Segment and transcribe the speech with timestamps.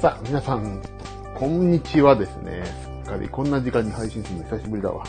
[0.00, 0.80] さあ、皆さん、
[1.34, 2.64] こんにちはですね。
[3.04, 5.04] すっかりこんな時間に配信するの久しぶりだわ。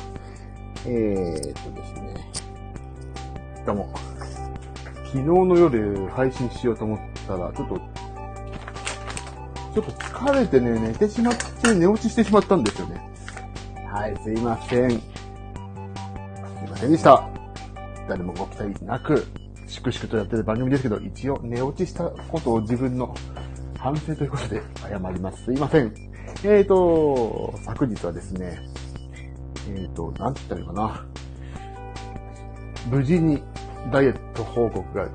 [0.85, 2.31] えーっとですね。
[3.65, 3.93] どうも。
[5.05, 7.77] 昨日の夜配信しようと思ったら、ちょっと、
[9.75, 13.01] ちょっと疲れてね、寝てしまって、寝落ちしてしまったんですよね。
[13.89, 14.89] はい、すいません。
[14.89, 14.99] すい
[16.69, 17.29] ませんでした。
[18.09, 19.25] 誰もご期待なく、
[19.67, 23.15] 粛々とやってる番組ですけど、一応寝落ちしたことを自分の
[23.81, 25.45] 反省ということで謝ります。
[25.45, 25.91] すいません。
[26.43, 28.59] えーと、昨日はですね、
[29.69, 31.05] えーと、なんて言ったらいいかな。
[32.91, 33.43] 無事に
[33.91, 35.09] ダイエット報告が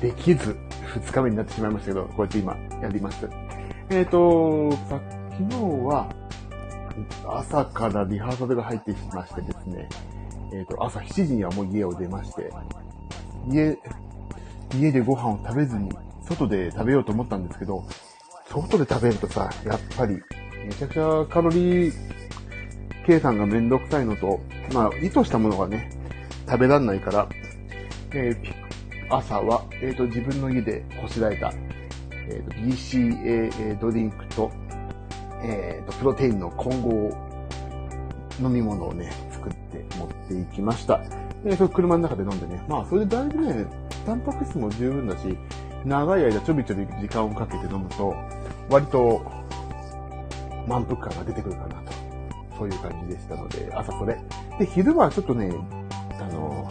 [0.00, 0.56] できず、
[0.94, 3.28] 2日目になってしまいましたけど、こうやって今やります。
[3.90, 5.02] えーと、昨
[5.50, 6.08] 日は、
[7.26, 9.86] 朝からリハーサルが入ってしましてですね、
[10.50, 12.50] えっ、と、朝7時にはもう家を出まして、
[13.50, 13.78] 家、
[14.74, 15.90] 家でご飯を食べずに、
[16.28, 17.86] 外で食べようと思ったんですけど、
[18.48, 20.20] 外で食べるとさ、やっぱり、
[20.66, 21.92] めちゃくちゃカロリー
[23.06, 24.40] 計算がめんどくさいのと、
[24.72, 25.90] まあ、意図したものがね、
[26.46, 27.28] 食べらんないから、
[28.12, 28.66] えー
[29.08, 31.52] 朝は、えっ、と、自分の家でこしらえた、
[32.10, 34.50] えっ、と、BCAA ドリンクと、
[35.42, 37.16] えっ、と、プロテインの混合
[38.40, 41.00] 飲み物をね、作って持っていきました。
[41.44, 42.62] で、それ車の中で飲んでね。
[42.68, 43.66] まあ、それでだいぶね、
[44.04, 45.36] タンパク質も十分だし、
[45.86, 48.12] 長い間ちょびちょび時間をかけて飲むと、
[48.68, 49.22] 割と
[50.66, 51.92] 満腹感が出てくるかなと。
[52.58, 54.18] そういう感じでしたので、朝それ。
[54.58, 55.54] で、昼はちょっとね、
[56.18, 56.68] あの、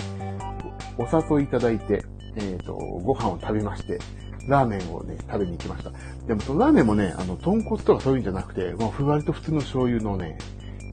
[0.97, 2.03] お誘いいただいて、
[2.35, 3.99] えっ、と、ご飯を食べまして、
[4.47, 5.91] ラーメンをね、食べに行きました。
[6.27, 10.37] でもそのラーメンもね、あの、豚骨とかそういうんじゃなくて、もうふわりと普通の醤油のね、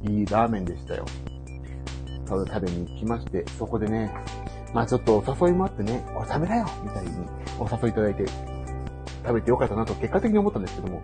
[0.05, 1.07] いいラーメンでしたよ。
[2.27, 4.15] それ食べに行きまして、そこでね、
[4.73, 7.11] まあちょっとお誘いもあってね、おい食べなよみたいに
[7.59, 8.27] お誘いいただいて、
[9.25, 11.03] 食べてよかったなと結果的に思ったんですけども、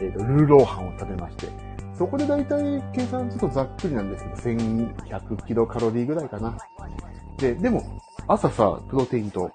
[0.00, 1.48] えっ、と、ルーローハンを食べまして、
[1.96, 6.56] そこでだいたい計算ちょっとざっくりなんですけど、1100キロカロリーぐらいかな。
[7.38, 9.50] で、でも、朝さ、プロテインと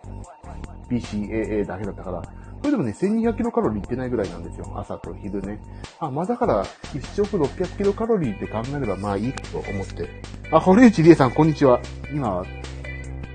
[0.89, 2.21] BCAA だけだったから、
[2.59, 4.71] それでもね、1200キロカロリーいってないぐらいなんですよ。
[4.75, 5.59] 朝と昼ね。
[5.99, 10.09] あ、まあだから、1食600キロカロリーって考えればまあいいと思って。
[10.51, 11.79] あ、堀内理恵さん、こんにちは。
[12.13, 12.43] 今、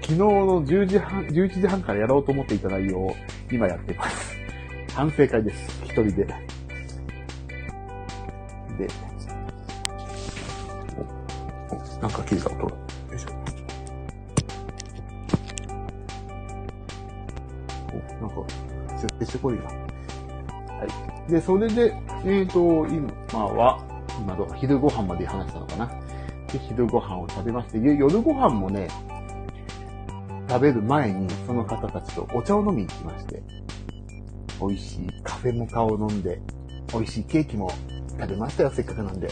[0.05, 3.17] 昨日の10時半、11時半からやろうと思っていた内容を
[3.51, 4.37] 今やってます。
[4.93, 5.83] 反省会です。
[5.83, 6.13] 一人で。
[6.13, 6.37] で、
[11.71, 12.73] お、なんか切れた音が。
[12.73, 12.79] よ
[13.15, 13.31] いしょ。
[18.21, 19.63] お、なんか、設定してこいな。
[19.63, 19.73] は
[21.27, 21.31] い。
[21.33, 21.95] で、それで、
[22.27, 23.83] えっ、と、今は、
[24.21, 25.87] 今どう昼ご飯まで話したのかな。
[26.53, 28.89] で、昼ご飯を食べまして、夜ご飯もね、
[30.55, 33.43] 食べる前にその方たちとお茶を飲みに行きまして、
[34.61, 36.41] 美味しいカフェモカを飲んで、
[36.93, 37.73] 美味しいケーキも
[38.21, 39.27] 食べましたよ、せっかくなんで。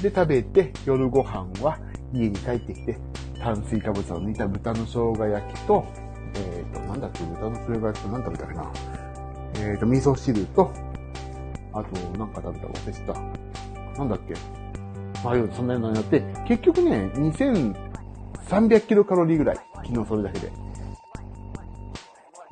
[0.00, 1.78] で、食べて、夜ご飯は
[2.10, 2.96] 家に帰ってきて、
[3.38, 5.84] 炭水化物を煮た豚の生姜焼きと、
[6.36, 8.72] えっ、と、なんだっけ、豚の生姜焼きと何食べたかな。
[9.56, 10.72] えっ、と、味噌汁と、
[11.74, 13.98] あと、なんか食べた忘れてた。
[13.98, 14.32] なんだっけ。
[15.22, 17.12] まあ、そんなようになって、結局ね、
[18.48, 19.56] 300キロカロリーぐらい。
[19.74, 20.52] 昨日それだけで。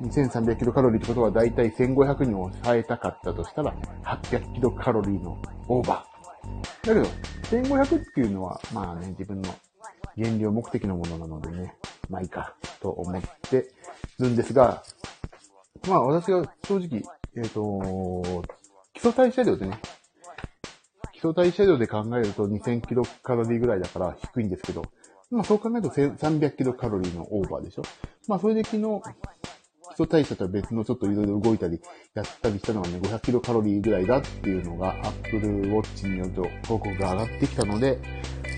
[0.01, 3.73] 2300キロカロリーってことはだいたい1500に抑えたかったとしたら
[4.03, 6.87] 800キロカロリーのオーバー。
[6.87, 7.05] だけど、
[7.63, 9.53] 1500っていうのは、まあね、自分の
[10.15, 11.75] 減量目的のものなのでね、
[12.09, 13.69] まあいいか、と思って
[14.19, 14.83] るんですが、
[15.87, 17.03] まあ私が正直、
[17.35, 18.43] えっ、と、
[18.93, 19.79] 基礎代謝量でね、
[21.13, 24.83] 基礎代謝量で考えると2000キロカロリーぐらいだから低いんですけど、
[25.31, 27.83] まあそう考えると300キロカロリーのオーバーでしょ？
[28.27, 28.85] まあそれで昨日、基
[29.89, 31.79] 礎代謝とは別のちょっといろいろ動いたり、
[32.15, 37.99] やったりしたのがね、500キロカロリーぐらいだっていうのが Apple Watch によると報告が上がってきたので、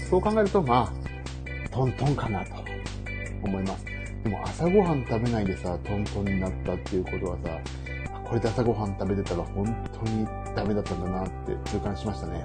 [0.10, 2.56] そう考えるとまあ、トントンかなと
[3.44, 3.86] 思います。
[4.24, 7.50] でも朝ごはん食べないでさ、トントンになったっていうことはさ、
[8.24, 10.26] これで朝ごはん食べてたら本当に
[10.56, 12.44] ダメだったんだなって痛感しましたね。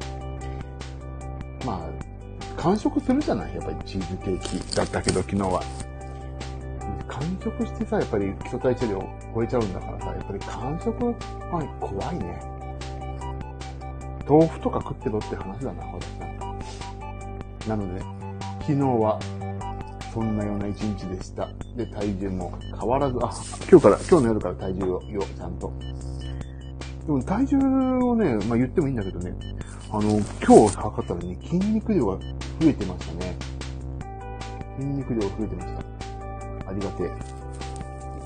[1.65, 2.16] まあ、
[2.57, 3.55] 完食するじゃない？
[3.55, 5.63] やっぱりチーズケーキだったけど昨日は。
[7.09, 9.03] 完食してさ、やっぱり基礎代謝量
[9.35, 11.15] 超えちゃうんだからさ、やっぱり完食は
[11.81, 12.43] 怖いね。
[14.29, 16.55] 豆腐とか食ってろって話だな、私なんか。
[17.69, 18.01] なので、
[18.61, 19.21] 昨日は、
[20.13, 21.49] そんなような一日でした。
[21.77, 23.31] で、体重も変わらず、あ、
[23.71, 25.73] 今日から、今日の夜から体重を、よ、ちゃんと。
[27.07, 29.33] でも体重をね、まあ言ってもいいんだけどね、
[29.89, 33.37] あの、今日測ったらね、筋肉量が増えてましたね。
[34.77, 36.71] 筋肉量増えてました。
[36.71, 37.11] ありがてえ。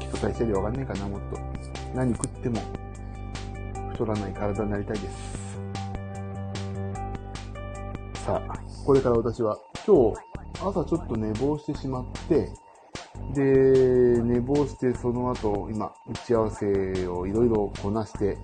[0.00, 1.38] 基礎代謝量上がんねえかな、もっと。
[1.94, 2.60] 何食っても。
[3.92, 5.40] 太らない体になりたいです。
[8.24, 10.20] さあ、これから私は今日
[10.62, 12.50] 朝ちょっと寝坊してしまって、
[13.34, 18.38] で、寝坊してその後今打ち合わせをいろいろこなして、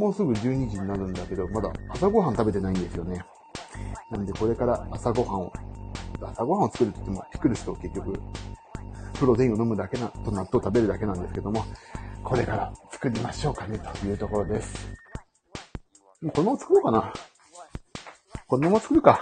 [0.00, 3.22] もうすぐ12時になるんだけど、まだ朝ごはん食べてないんですよね。
[4.10, 5.52] なんでこれから朝ごはんを、
[6.22, 8.18] 朝ごはんを作るって言ってもピクルスと結局
[9.18, 11.66] プロテインを飲むだけな、と納豆食べるだけなんですけども、
[12.24, 14.88] これから作りましょうかね、というところです。
[16.22, 17.12] もうこのまま作ろうかな。
[18.46, 19.20] このまま作るか。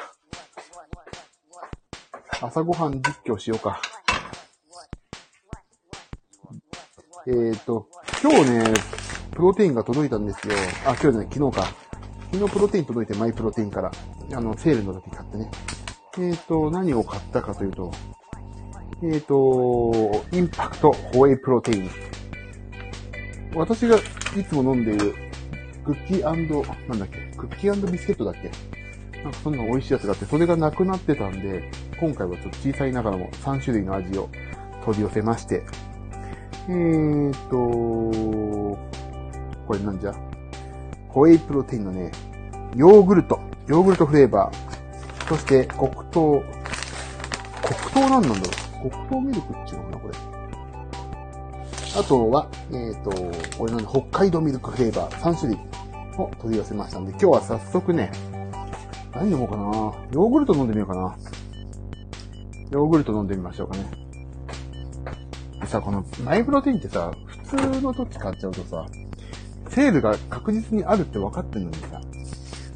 [2.40, 3.82] 朝ごはん実況しようか。
[7.26, 7.88] えっ、ー、と、
[8.22, 10.54] 今日ね、プロテインが届いたんですよ。
[10.84, 11.68] あ、今日じゃない、昨日か。
[12.32, 13.90] 昨日プロテイン届いて、マイプロテインから。
[14.34, 15.50] あの、セールの時買ってね。
[16.18, 17.92] えっ、ー、と、何を買ったかというと、
[19.02, 21.90] えっ、ー、と、インパクトホエイプロテイン。
[23.54, 25.14] 私がいつも飲んでいる、
[25.84, 26.22] クッキー
[26.88, 28.50] なんだっけクッキービスケットだっけ
[29.22, 31.70] なんかそんな美味しいやつがあって、それがなくなってたんで、
[32.00, 34.28] 今回はちょっと小さいながらも3種類の味を
[34.84, 35.64] 取り寄せまして、
[36.68, 38.78] えーと、
[39.68, 40.14] これなんじゃ？
[41.08, 42.10] ホエイプロテインのね、
[42.74, 46.42] ヨーグルト、ヨーグルトフレーバー、そして黒糖、
[47.62, 48.44] 黒糖なんなんだろ
[48.86, 48.90] う？
[48.90, 50.14] 黒糖ミルクっていうのかなこれ。
[51.98, 53.10] あとは、えーと、
[53.58, 55.18] これなんだ、北海道ミルクフレーバー。
[55.20, 55.58] 3種類
[56.16, 58.10] を取り寄せましたんで、今日は早速ね、
[59.14, 59.62] 何飲もうかな。
[60.12, 61.16] ヨーグルト飲んでみようかな。
[62.70, 63.84] ヨーグルト飲んでみましょうかね。
[65.60, 68.86] でさ、このマイプロテインってさ、普通の時買っちゃうとさ、
[69.70, 72.00] セールが確実にあるって分かってんのにさ、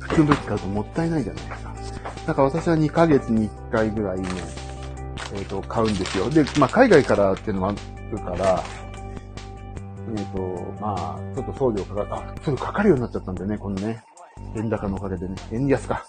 [0.00, 1.74] 普通の時買うともったいないじゃないですか。
[2.26, 4.28] だから私は2ヶ月に1回ぐらいね、
[5.34, 6.28] えっ、ー、と、買うんですよ。
[6.30, 7.74] で、まあ、海外からっていうのもあ
[8.10, 8.62] るから、
[10.16, 14.02] えっ、ー、と、まあ、ちょっと送料かかる、あ、ちょっとかかるようになっちゃったんだよね、このね。
[14.56, 15.34] 円高のおかげでね。
[15.52, 16.06] 円安か。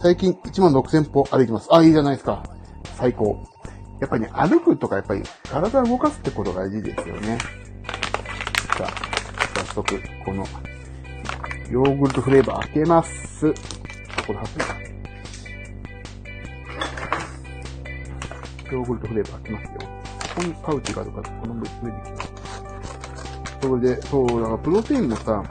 [0.00, 1.68] 最近1万6000歩歩いてます。
[1.70, 2.42] あ、いいじゃないですか。
[2.96, 3.38] 最高。
[4.00, 7.38] やっぱりね、歩くとかやっぱり体を動かすってことが大事ですよね。
[8.80, 10.46] さあ、早速、この、
[11.70, 13.52] ヨーグルトフレーバー開けます。
[14.26, 14.76] これ外すか。
[18.72, 19.70] ヨーグルトフレーバー開けますよ。
[19.80, 19.88] こ
[20.36, 22.32] こにパウチがあるから、この上できます。
[23.60, 25.44] それで、そう、だからプロテインもさ、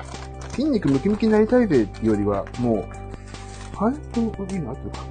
[0.51, 2.77] 筋肉ムキムキになりたいぜっていうよりは、もう、
[3.77, 5.05] はいこのいいの合ってるか。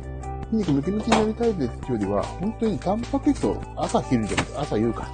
[0.50, 5.08] 筋肉ムキムキになりたいぜっていうよりは、本当にタンパク質を朝昼でも、朝夕か。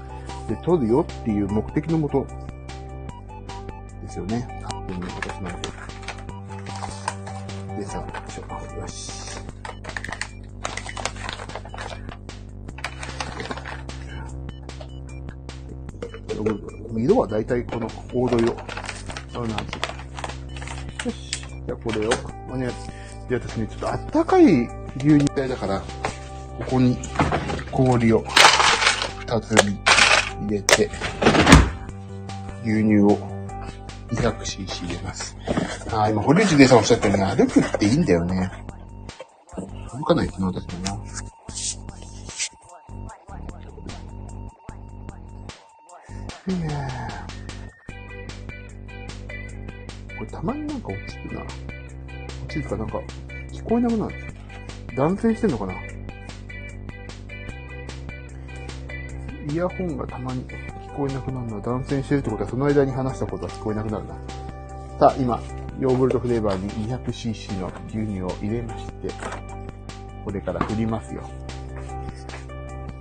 [0.48, 2.26] で、取るよっていう目的のもと、
[4.14, 4.46] ですよね。
[4.62, 5.68] 勝手に私なんで。
[7.78, 8.42] でさ、よいしょ。
[8.80, 9.34] よし。
[16.96, 18.56] 色はだいたいこの黄土色。
[19.34, 19.50] あの味。
[19.50, 19.58] よ
[21.06, 21.32] よし。
[21.66, 22.10] じゃあこれを、
[22.48, 22.70] まあね、
[23.28, 25.86] で、私ね、ちょっとあったかい牛乳体だから、こ
[26.70, 26.96] こに
[27.72, 28.24] 氷を
[29.18, 29.76] 二つに
[30.46, 30.88] 入れて、
[32.64, 33.33] 牛乳を
[34.14, 35.36] 200cc 入れます。
[35.92, 38.50] ああ、今、堀内でさんおっしゃったように歩くっていいんだよね。
[39.90, 40.94] 歩かないとな、私もな。
[46.46, 46.88] いや
[50.18, 51.42] これたまになんか落ちるな。
[51.42, 51.50] 落
[52.48, 52.98] ちるかなんか、
[53.50, 54.14] 聞こえなくなる。
[54.96, 55.72] 断線してんのかな
[59.50, 60.44] イヤホンがたまに
[60.94, 64.14] 聞こえなくなるのは断線してるってことはその間に話したことは聞こえなくなるな。
[65.00, 65.42] さあ、今、
[65.80, 68.92] ヨーグルトフレーバーに 200cc の牛乳を入れまして、
[70.24, 71.28] これから振りますよ。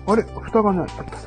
[0.07, 0.23] あれ？
[0.23, 0.89] 蓋がない。
[0.97, 1.17] あった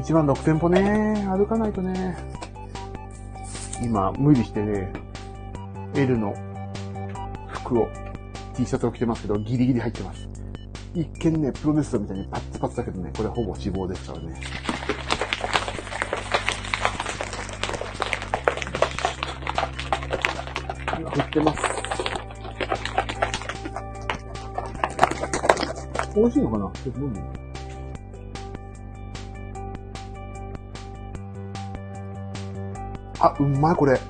[0.00, 2.18] 1万6000歩ね、歩かないとね。
[3.82, 4.92] 今、無理してね、
[5.94, 6.34] L の
[7.48, 7.88] 服を、
[8.54, 10.28] T シャツを着てますけど、ギリギリ入ってます。
[10.92, 14.40] 一見ね、プロレスラーみたいにパッツパツだけどね、これほぼ脂肪ですからね。
[20.98, 21.62] 今振ってます。
[26.16, 26.70] 美味しいのかな？
[26.72, 27.26] ちょっと飲んでみ
[33.20, 34.00] あ、うまい、これ。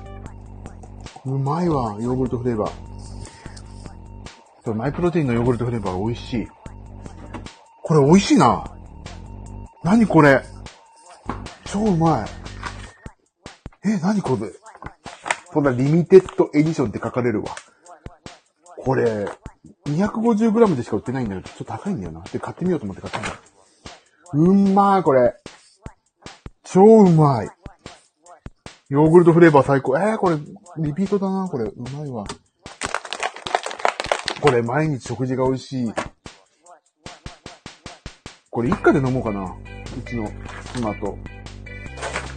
[1.25, 4.73] うまいわ、ヨーグルトフレーバー。
[4.73, 6.47] マイプロテインのヨーグルトフレーバー美味しい。
[7.91, 8.63] これ美味しいな。
[9.83, 10.41] 何これ。
[11.65, 13.89] 超うまい。
[13.89, 14.49] え、何これ。
[15.47, 17.49] こんなリミテッドエディションって書かれるわ。
[18.77, 19.27] これ、
[19.87, 22.21] 250g でしか売ってないんだけど、ちょっと高いんだよな。
[22.31, 23.41] で、買ってみようと思って買ったんだ。
[24.35, 25.35] うんまい、これ。
[26.63, 27.49] 超うまい。
[28.87, 29.97] ヨーグルトフレーバー最高。
[29.99, 30.37] えー、これ、
[30.77, 31.65] リピートだな、これ。
[31.65, 32.23] うまいわ。
[34.39, 35.93] これ、毎日食事が美味しい。
[38.53, 39.45] これ、一家で飲もうかな。
[39.45, 40.29] うちの
[40.73, 41.17] 妻と。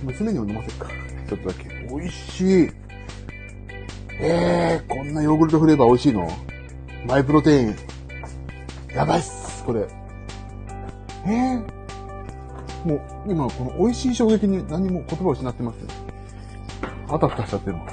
[0.04, 0.87] 娘にも飲ませるか。
[1.28, 1.64] ちょっとだけ。
[1.88, 2.71] 美味しい。
[4.21, 6.28] えー、こんなヨーグルトフレーバー美味しいの？
[7.09, 7.75] マイプロテイン。
[8.94, 9.88] やばいっす、これ。
[11.26, 11.59] えー、
[12.87, 15.78] もう、今、この美味しい衝撃に何も言葉を失ってます。
[17.09, 17.88] あたふたしちゃってるもん。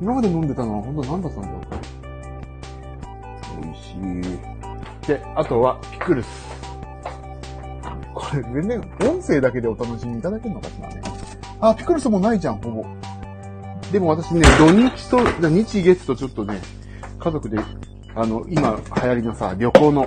[0.00, 1.78] 今まで飲んでたのは本当何だったんだろうか。
[3.60, 3.92] 美味し
[5.04, 5.06] い。
[5.06, 6.47] で、あとは、ピクルス。
[8.30, 8.80] これ、全然、
[9.10, 11.00] 音声だけでお楽しみいただけるのかしらね。
[11.60, 12.84] あ、ピクルスもないじゃん、ほぼ。
[13.90, 15.18] でも私ね、土日と、
[15.48, 16.60] 日月とちょっとね、
[17.18, 17.58] 家族で、
[18.14, 20.06] あの、今流行りのさ、旅行の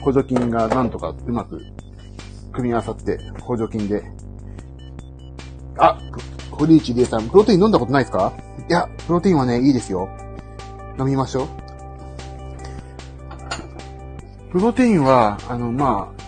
[0.00, 1.60] 補助金がなんとかうまく
[2.52, 4.02] 組み合わさって補助金で。
[5.76, 5.98] あ、
[6.50, 8.32] ホリーチリエさん、プロテイン飲んだことないですか？
[8.68, 10.08] いや、プロテインはね、いいですよ。
[10.98, 11.48] 飲みましょう。
[14.52, 16.23] プロテインは、あの、まあ、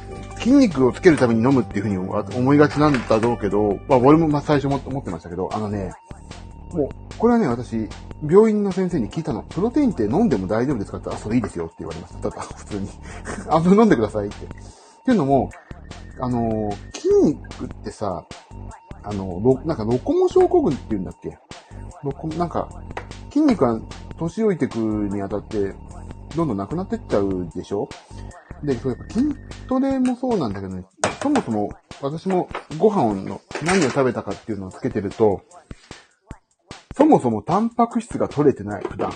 [0.47, 5.93] 筋肉をつけるために飲むっていうふうに思いがちなんだろうけど、まあ、俺もま最初も思ってましたけど、あのね、
[6.73, 6.89] もう、
[7.19, 7.89] これはね、私、
[8.25, 9.43] 病院の先生に聞いたの。
[9.43, 12.31] プロテインって飲んでも大丈夫ですかってあ、それいいですよって言われました。
[12.31, 12.89] ただ、 普通に。
[13.51, 14.45] あ、それ飲んでくださいって。
[14.45, 14.49] っ
[15.05, 15.51] ていうのも、
[16.21, 18.25] あの、筋肉ってさ、
[19.03, 21.37] あの、ろ、なんかロコモ症候群って言うんだっけ？
[22.05, 22.69] ロコ、なんか、
[23.31, 23.81] 筋肉が
[24.17, 25.75] 年老いてくにあたって、
[26.37, 27.89] どんどんなくなってっちゃうでしょ？
[28.63, 29.37] で、そうやっぱ筋
[29.69, 30.85] トレもそうなんだけどね、
[31.23, 31.71] そもそも
[32.01, 32.49] 私も
[32.79, 35.43] ご飯の何を食べたかっていうのをつけてると、
[36.97, 39.13] そもそもタンパク質が取れてない、普段。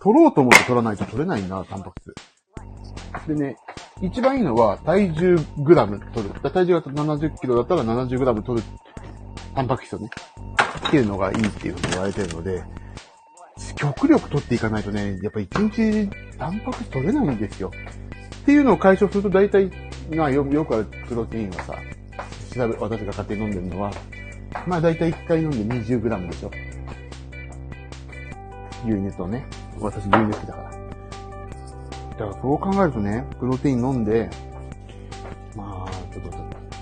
[0.00, 3.28] 取ろうと思って取らないと取れないんだ、タンパク質。
[3.28, 3.56] でね、
[4.00, 6.34] 一番いいのは体重グラム取る。
[6.40, 8.66] 体重が70キロだったら70グラム取る
[9.54, 10.10] タンパク質をね、
[10.88, 12.64] っていうのがいいっていうふうに言われてるので、
[13.76, 17.70] 極力取っていかないとね、やっぱ一日タンパク質取れないんですよ。
[18.42, 19.70] っていうのを解消すると大体、
[20.10, 21.78] まあよよくあるプロテインはさ、
[22.52, 23.92] 調べ、私が勝手に飲んでるのは、
[24.66, 26.50] まあ大体1回飲んで 20g でしょ。
[28.84, 29.46] 牛乳とね。
[29.78, 30.70] 私牛乳好きだから。
[32.10, 34.28] だからそう考えるとね、プロテイン飲んで、
[35.56, 36.32] まあ、ちょっと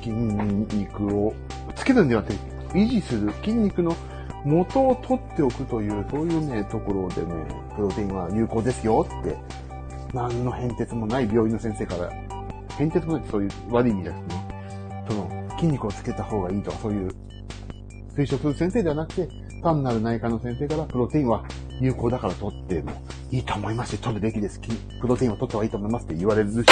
[0.02, 1.34] 筋肉を
[1.74, 2.40] つけるんではなくて、
[2.78, 3.94] 維持する筋肉の
[4.44, 7.34] 元を取っておくという、そういうね、ところでね、
[7.76, 9.36] プロテインは有効ですよって、
[10.12, 12.12] 何の変哲もない病院の先生から、
[12.76, 17.10] 変哲もないってそういう悪い意味じゃなくてね、その、筋肉をつけた方がいいとか、そういう
[18.16, 19.28] 推奨する先生ではなくて、
[19.62, 21.44] 単なる内科の先生からプロテインは
[21.80, 22.92] 有効だから取っても
[23.30, 24.60] いいと思いますし、取るべきです。
[25.00, 26.66] プロテインを取った方がいいと思いますって言われるし、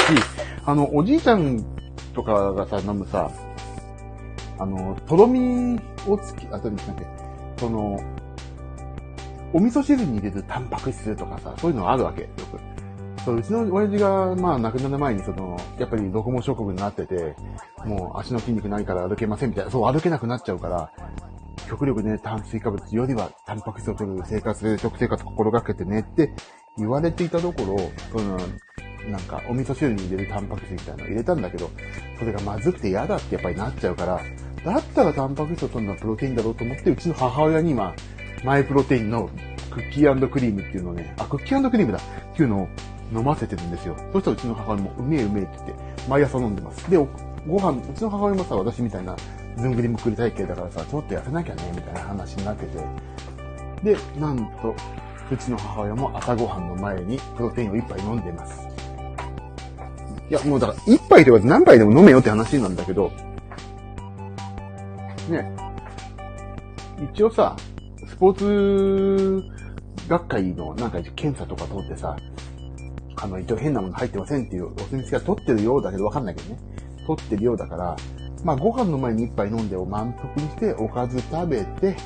[0.64, 1.64] あの、おじいちゃん
[2.14, 3.30] とかがさ、飲むさ、
[4.58, 7.06] あの、とろみをつき、あとになんて、
[7.58, 8.00] その、
[9.52, 12.67] お味噌汁に入れるタンパク質とかさ、そういうのがあるわけ、よく。
[13.28, 17.36] そう、うちの親父が、まあ、亡くなる前に、その、やっぱりドコモ症候群になってて、
[17.84, 20.90] もう足の筋肉ないから歩けませんみたいな、そう、歩けなくなっちゃうから、
[21.68, 26.32] 極力ね、炭水化物よりはタンパク質を取る生活で食生活心がけてねって
[26.78, 28.38] 言われていたところ、その、
[29.10, 31.70] なんか、お味噌汁に入れるタンパク質みたいなのを入れたんだけど、
[32.18, 34.20] それがまずくて嫌だってやっぱりなっちゃうから、
[34.64, 37.94] だったらタンパク質を取るのはプロテインだろうと思って、うちの母親に今、
[38.44, 39.28] マイプロテインの
[39.70, 41.98] クッキークリームっていうのをね、あ、クッキークリームだ。
[41.98, 42.68] っていうのを
[43.12, 43.96] 飲ませてるんですよ。
[44.12, 46.90] そしたらうちの母親も、うめえうめえって言って、毎朝飲んでます。
[46.90, 49.16] で、ご飯、うちの母親もさ、私みたいな
[49.56, 53.94] ずんぐりむくり体型だからさ、ちょっと痩せなきゃね、みたいな話になってて。
[53.94, 54.74] で、なんと、
[55.30, 58.68] うちの母親も朝ごはんの前にプロテインを一杯飲んでます。
[60.30, 63.10] いや、もうだから、一杯では何杯でも飲めよって話なんだけど、
[65.28, 65.50] ね。
[67.12, 67.56] 一応さ、
[68.06, 69.44] スポーツ
[70.08, 72.16] 学会のなんか検査とか通ってさ、
[73.20, 76.58] あの、一応変なもの入ってませんっていうお墨付きが取ってるようだけどわかんないけどね。
[77.06, 77.96] 取ってるようだから、
[78.44, 81.96] まあ、ご飯の前に一杯飲んでを満腹にして、おかず食べて、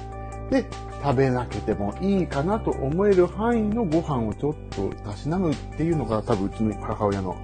[0.51, 0.65] で、
[1.03, 7.37] 食べなくてもいいかなと思える範囲のご飯をちょっとたしなむっていうのが多分うちの母親の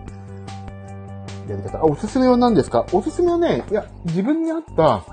[1.48, 1.78] やり方。
[1.78, 5.04] あ、おすすめは何ですかおすすめはね、いや、自分に合った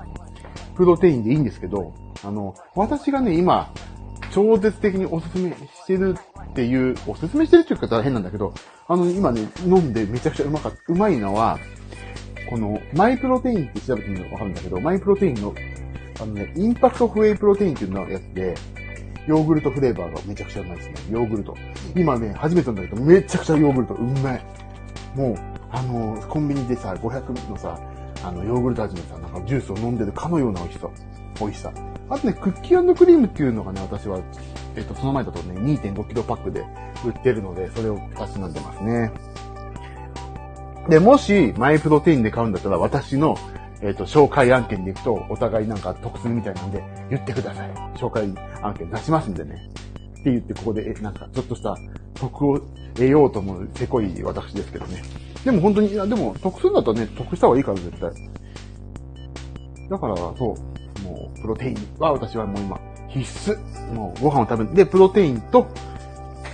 [0.76, 1.92] プロテインでいいんですけど、
[2.24, 3.72] あの、私がね、今、
[4.30, 6.14] 超絶的におすすめしてる
[6.56, 8.54] っていう、おすすめしてるっていう方は変なんだけど、
[8.88, 11.58] あの、今ね、飲んでめちゃくちゃうまかった、うまいのは、
[12.48, 15.54] この、マイプロテインって調べてみるとわかるんだけど、マイプロテインの、
[16.18, 18.54] あのね、インパクトホエイプロテインっていうのやつで、
[19.26, 20.94] ヨーグルトフレーバーがめちゃくちゃうまいですね。
[21.10, 21.54] ヨーグルト。
[21.94, 24.44] 今ね、初めてなんだけど、めちゃくちゃヨーグルト、うまい。
[25.14, 25.36] もう、
[25.70, 27.78] あの、コンビニでさ、500のさ、
[28.24, 30.88] あの、ヨーグルト味のさ、なんかジュースを飲んでるかのような美味しさ。
[31.38, 31.72] 美味しさ。
[32.08, 34.20] あとね、クッキークリームっていうのがね、私は、
[34.76, 36.64] えっ、と、その前だとね、2.5キロパックで
[37.04, 39.10] 売ってるので、それをたしなんでますね。
[40.88, 43.36] で、もし、マイプロテインで買うんだったら、私の、
[43.82, 47.70] えっ、と、紹介案件で行くと、お互いなんか得するみたいなんで、言ってください。
[47.96, 48.24] 紹介
[48.62, 49.70] 案件出しますんでね。
[50.20, 51.76] って言って、ここで、え、なんか、ちょっとした
[52.14, 52.60] 得を
[52.94, 55.02] 得ようと思う、せこい私ですけどね。
[55.44, 58.10] でも本当に、いや、でも、得するんだったらね、得した方がいいから、絶対。
[59.88, 60.56] だから、そ
[61.02, 62.80] う、もう、プロテインは私はもう今、
[63.22, 63.94] 必須。
[63.94, 64.74] もう、ご飯を食べる。
[64.74, 65.66] で、プロテインと、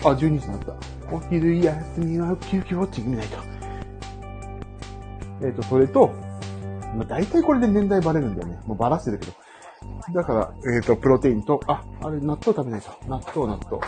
[0.04, 0.74] あ、12時になった。
[1.14, 3.38] お昼休みは救急ウォッチ見ないと。
[5.42, 6.08] えっ、ー、と、それと、
[6.96, 8.58] まあ、大体これで年代バレるんだよね。
[8.66, 9.32] もうバラしてるけど。
[10.14, 12.90] だから、えっ、ー、と、プロテインと、あ、あれ、納豆食べないと。
[13.06, 13.82] 納豆、納豆。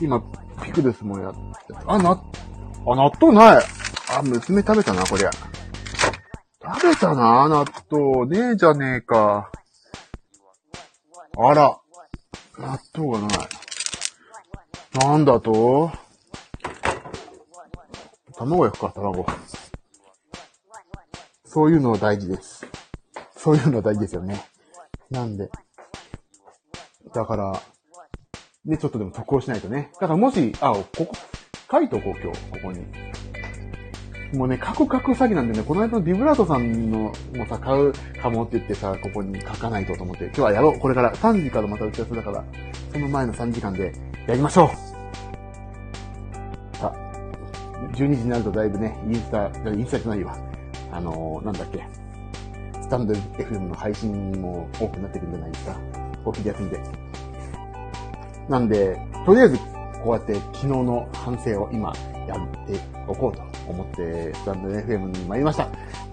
[0.00, 0.20] 今、
[0.62, 1.40] ピクルスもやって、
[1.86, 3.64] あ、な、あ、納豆ない
[4.16, 5.30] あ、娘食べたな、こりゃ。
[6.62, 8.26] 食べたな、納豆。
[8.26, 9.50] ねえじゃねえか。
[11.36, 11.78] あら。
[12.58, 13.48] 納豆がない。
[14.94, 15.90] なんだと？
[18.36, 19.26] 卵焼くか、卵。
[21.44, 22.66] そういうのは大事です。
[23.36, 24.44] そういうのは大事ですよね。
[25.10, 25.50] なんで。
[27.12, 27.62] だから、
[28.64, 29.90] ね、ちょっとでも得をしないとね。
[29.94, 31.12] だからもし、あ、ここ、
[31.70, 32.84] 書いとこう、今日、ここに。
[34.32, 40.78] もうね、カクカク詐欺なんでね、この間のビブラートさんのもさ、買うかもって言ってさ、ここに書かないとと思って、今日はやろう。
[40.78, 42.44] これから3時からまた打ち合わせだから、
[42.92, 43.92] その前の3時間で
[44.26, 44.68] やりましょう
[46.76, 46.96] さあ
[47.92, 50.36] 12時になるとだいぶね、インスタ、インスタじゃないわ。
[50.90, 51.84] あのー、なんだっけ。
[52.80, 55.76] スタンド FM の配信も多くなってくるんじゃないですか。
[56.24, 56.80] お昼休みで。
[58.48, 59.58] なんで、とりあえず、
[60.04, 61.92] こうやって昨日の反省を今
[62.28, 65.68] やっておこうと思って、スタンド FM に参りました。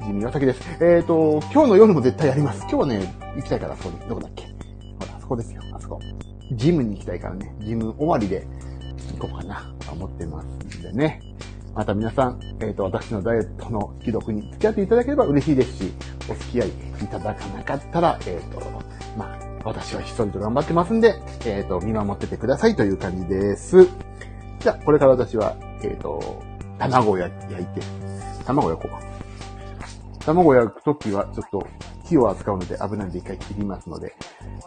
[0.06, 0.62] ジミー岩崎です。
[0.82, 2.60] えっ、ー、と、今日の夜も絶対やります。
[2.62, 4.46] 今日はね、行きたいから、そこに、どこだっけ？
[4.46, 6.00] ほら、あそこですよ、あそこ。
[6.54, 8.46] ジムに行きたいからね、ジム終わりで
[9.18, 11.22] 行こうかな、と思ってますんでね。
[11.74, 15.94] また皆さん、えっ、ー、と、私のダイエットの既読に付き合っていただければ嬉しいですし、
[16.30, 18.62] お付き合いいただかなかったら、えっ、ー、と、
[19.18, 23.88] まあ、私は一人と頑張ってますんで、えっ、ー、と、見守っててくださいという感じです。
[24.60, 26.44] じゃあ、これから私は、えっ、と、
[26.90, 27.82] 卵を焼いて、
[28.46, 29.02] 卵焼こうか。
[30.26, 31.68] 卵焼くときは、ちょっと、
[32.06, 34.14] 火を扱うので危ないんで一回切りますので、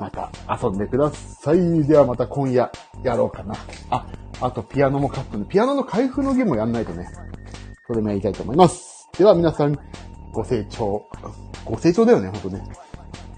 [0.00, 0.31] また
[0.62, 1.85] 遊んでください。
[1.85, 2.72] ではまた今夜
[3.03, 3.55] やろうかな。
[3.90, 4.07] あ、
[4.40, 5.44] あとピアノも買ったの。
[5.44, 7.07] ピアノの開封のゲームをやんないとね。
[7.87, 9.09] それもやりたいと思います。
[9.18, 9.79] では皆さん、
[10.33, 11.05] ご清聴。
[11.66, 12.64] ご清聴だよね、ほんとね。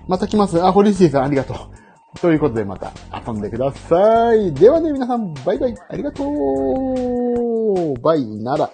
[0.06, 0.62] また来ます。
[0.64, 1.56] あ、ホリシーさんありがとう。
[2.20, 2.92] ということでまた
[3.26, 4.52] 遊んでください。
[4.54, 5.74] ではね、皆さん、バイバイ。
[5.88, 7.94] ありがとう。
[8.00, 8.70] バイなら。